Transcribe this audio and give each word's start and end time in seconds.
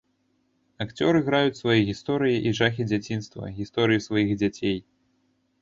Акцёры 0.85 1.19
граюць 1.27 1.59
свае 1.59 1.75
гісторыі 1.89 2.37
і 2.47 2.53
жахі 2.61 2.89
дзяцінства, 2.93 3.53
гісторыі 3.61 4.05
сваіх 4.07 4.37
дзяцей. 4.41 4.77